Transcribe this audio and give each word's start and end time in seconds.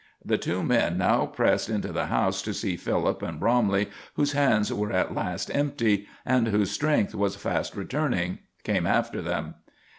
The 0.25 0.39
two 0.39 0.63
men 0.63 0.97
now 0.97 1.27
pressed 1.27 1.69
into 1.69 1.91
the 1.91 2.07
house 2.07 2.41
to 2.41 2.55
see 2.55 2.75
Philip, 2.75 3.21
and 3.21 3.39
Bromley, 3.39 3.87
whose 4.15 4.31
hands 4.31 4.73
were 4.73 4.91
at 4.91 5.13
last 5.13 5.51
empty, 5.53 6.07
and 6.25 6.47
whose 6.47 6.71
strength 6.71 7.13
was 7.13 7.35
fast 7.35 7.75
returning, 7.75 8.39
came 8.63 8.87
after 8.87 9.21
them. 9.21 9.53